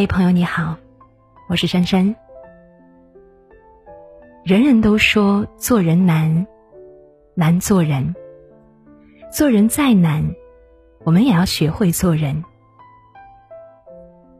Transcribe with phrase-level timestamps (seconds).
[0.00, 0.76] 嘿，朋友你好，
[1.48, 2.14] 我是珊珊。
[4.44, 6.46] 人人都说做人难，
[7.34, 8.14] 难做人。
[9.32, 10.36] 做人再难，
[11.02, 12.44] 我们也要学会做人。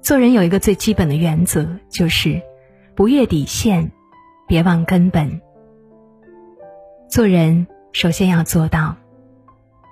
[0.00, 2.40] 做人有一个最基本的原则，就是
[2.94, 3.90] 不越底线，
[4.46, 5.40] 别忘根本。
[7.10, 8.94] 做人首先要做到，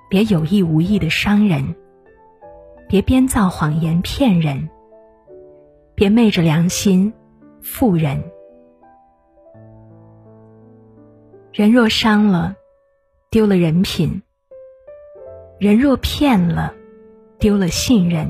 [0.08, 1.74] 别有意无意的伤人，
[2.86, 4.70] 别编造谎言骗人。
[5.96, 7.10] 别昧着良心
[7.62, 8.22] 负人，
[11.50, 12.54] 人若伤了，
[13.30, 14.10] 丢了人品；
[15.58, 16.70] 人若骗了，
[17.38, 18.28] 丢了信任；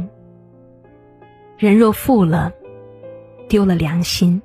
[1.59, 2.52] 人若负了，
[3.48, 4.41] 丢了良心。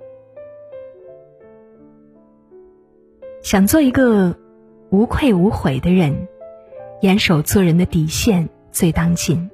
[3.44, 4.36] 想做一个
[4.90, 6.28] 无愧无悔的人，
[7.02, 9.48] 严守做人的底线最当紧。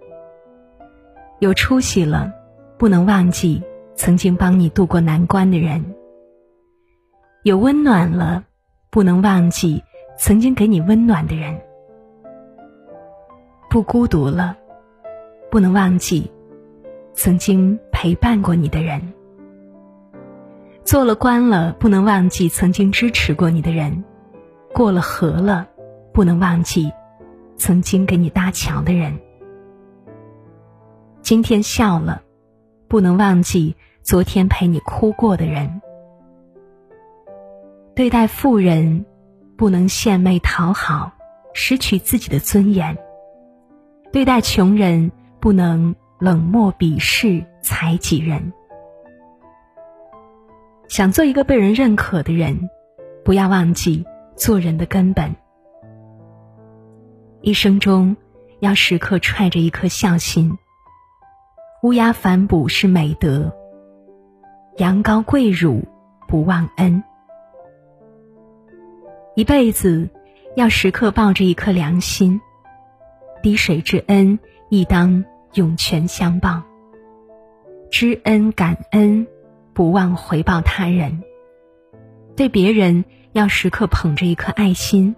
[1.40, 2.32] 有出息了。
[2.78, 3.64] 不能忘记
[3.96, 5.84] 曾经帮你渡过难关的人，
[7.42, 8.44] 有温暖了；
[8.92, 9.84] 不能忘记
[10.16, 11.60] 曾经给你温暖的人，
[13.68, 14.56] 不孤独了；
[15.50, 16.30] 不能忘记
[17.14, 19.02] 曾经陪伴过你的人，
[20.84, 24.04] 做了官了；不能忘记曾经支持过你的人，
[24.72, 25.66] 过了河了；
[26.14, 26.92] 不能忘记
[27.58, 29.18] 曾经给你搭桥的人，
[31.24, 32.22] 今天笑了。
[32.88, 35.82] 不能忘记昨天陪你哭过的人。
[37.96, 39.06] 对待富人，
[39.58, 41.12] 不能献媚讨好，
[41.54, 42.96] 失去自己的尊严；
[44.12, 48.54] 对待穷人，不能冷漠鄙视，踩己人。
[50.88, 52.70] 想做一个被人认可的人，
[53.26, 55.36] 不要忘记做人的根本。
[57.42, 58.16] 一生中，
[58.60, 60.58] 要时刻揣着一颗孝心。
[61.84, 63.54] 乌鸦反哺是美德，
[64.78, 65.84] 羊羔跪乳
[66.28, 67.04] 不忘恩。
[69.36, 70.10] 一辈子
[70.56, 72.42] 要时刻抱着一颗良心，
[73.44, 74.40] 滴水之恩
[74.70, 75.24] 亦当
[75.54, 76.64] 涌泉相报。
[77.92, 79.28] 知恩感恩，
[79.76, 81.22] 不忘回报他人。
[82.36, 85.16] 对别人要时刻捧着一颗爱心，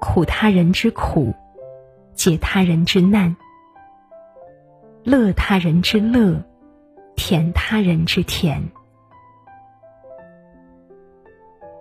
[0.00, 1.32] 苦他人之苦，
[2.12, 3.34] 解他人之难。
[5.04, 6.40] 乐他人之乐，
[7.16, 8.62] 甜他人之甜。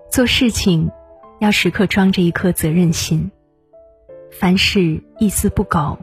[0.10, 0.90] 做事情
[1.40, 3.32] 要时刻装着一颗责任心，
[4.32, 6.00] 凡事一丝不苟，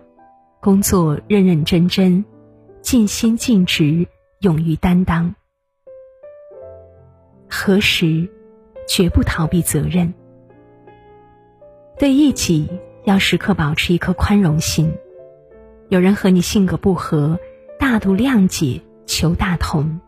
[0.60, 2.24] 工作认认真真，
[2.82, 4.06] 尽心尽职，
[4.40, 5.34] 勇于担当。
[7.50, 8.28] 何时
[8.86, 10.14] 绝不逃避责任。
[11.98, 12.68] 对异己
[13.04, 14.94] 要时刻保持一颗宽容心。
[15.88, 17.38] 有人和你性格不合，
[17.78, 19.98] 大度谅解，求大同；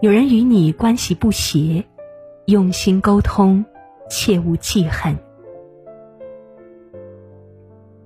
[0.00, 1.84] 有人与你关系不协，
[2.46, 3.64] 用心沟通，
[4.10, 5.16] 切勿记恨。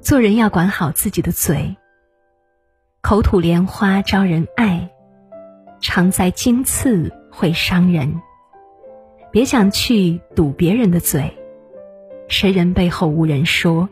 [0.03, 1.75] 做人要管好自己的嘴，
[3.01, 4.91] 口吐莲花招人爱，
[5.81, 8.21] 常在荆刺会伤人。
[9.33, 11.35] 别想去堵别人的嘴，
[12.29, 13.89] 谁人背后无人说，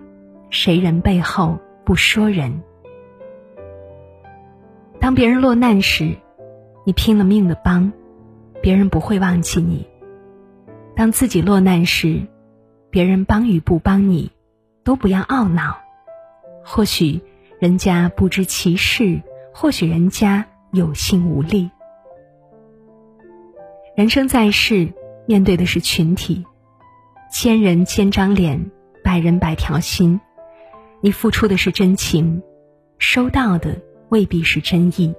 [0.50, 2.62] 谁人背后不说人。
[5.04, 6.16] 当别人落难时，
[6.86, 7.92] 你拼了命的帮，
[8.62, 9.84] 别人不会忘记你；
[10.96, 12.22] 当自己落难时，
[12.88, 14.30] 别人帮与不帮你，
[14.82, 15.76] 都不要懊恼。
[16.64, 17.20] 或许
[17.58, 19.20] 人家不知其事，
[19.52, 21.70] 或许人家有心无力。
[23.94, 24.90] 人生在世，
[25.26, 26.46] 面对的是群体，
[27.30, 28.70] 千人千张脸，
[29.02, 30.18] 百人百条心。
[31.02, 32.42] 你付出的是真情，
[32.98, 33.82] 收到的。
[34.14, 35.12] 未必是真意，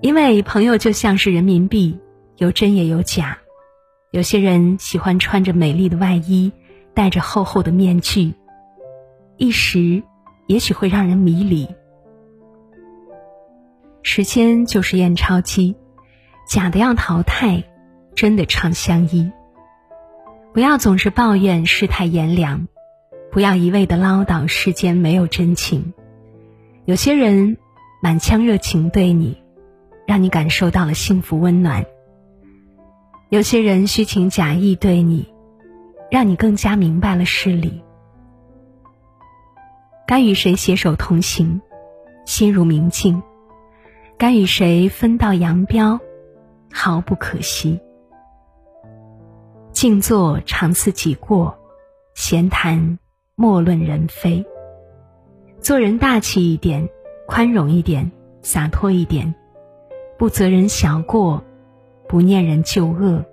[0.00, 1.98] 因为朋友就像是人民币，
[2.36, 3.38] 有真也有假。
[4.12, 6.52] 有些人喜欢穿着美丽的外衣，
[6.94, 8.32] 戴着厚厚的面具，
[9.38, 10.04] 一时
[10.46, 11.66] 也许会让人迷离。
[14.02, 15.74] 时间就是验钞机，
[16.48, 17.64] 假的要淘汰，
[18.14, 19.28] 真的常相依。
[20.54, 22.68] 不要总是抱怨世态炎凉，
[23.32, 25.92] 不要一味的唠叨世间没有真情。
[26.88, 27.58] 有些人
[28.00, 29.42] 满腔热情对你，
[30.06, 31.84] 让你感受到了幸福温暖；
[33.28, 35.30] 有些人虚情假意对你，
[36.10, 37.84] 让你更加明白了事理。
[40.06, 41.60] 该与谁携手同行，
[42.24, 43.20] 心如明镜；
[44.16, 46.00] 该与谁分道扬镳，
[46.72, 47.78] 毫不可惜。
[49.72, 51.54] 静坐常思己过，
[52.14, 52.98] 闲谈
[53.34, 54.42] 莫论人非。
[55.60, 56.88] 做人大气一点，
[57.26, 58.10] 宽容一点，
[58.42, 59.34] 洒脱一点，
[60.16, 61.42] 不责人小过，
[62.08, 63.24] 不念人旧恶，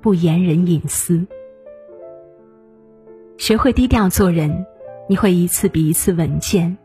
[0.00, 1.24] 不言人隐私。
[3.38, 4.66] 学会低调做人，
[5.08, 6.76] 你会一次比一次稳健；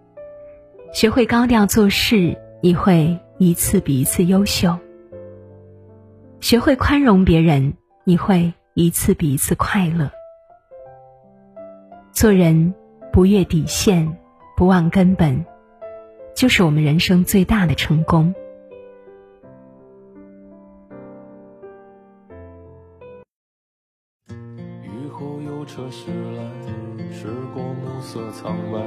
[0.94, 4.71] 学会高调做事，你会一次比一次优秀；
[6.39, 7.73] 学会宽容别人，
[8.03, 10.09] 你会一次比一次快乐。
[12.12, 12.73] 做人
[13.12, 14.18] 不越底线，
[14.57, 15.45] 不忘根本，
[16.36, 18.33] 就是我们人生最大的成功。
[24.81, 26.42] 雨后有车驶来，
[27.12, 28.81] 驶过暮色苍白，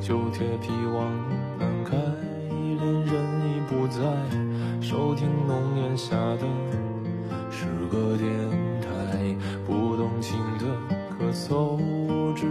[0.00, 1.10] 旧铁皮往
[1.58, 1.96] 南开，
[2.50, 4.02] 恋人已不在，
[4.82, 6.46] 收听浓烟下的
[7.50, 8.28] 诗歌电